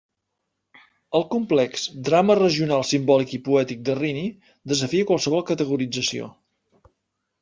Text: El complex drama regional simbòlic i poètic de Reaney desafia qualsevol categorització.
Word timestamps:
El 1.19 1.25
complex 1.33 1.83
drama 2.07 2.37
regional 2.41 2.85
simbòlic 2.93 3.35
i 3.39 3.41
poètic 3.49 3.85
de 3.91 3.99
Reaney 3.99 4.33
desafia 4.73 5.09
qualsevol 5.13 5.45
categorització. 5.51 6.33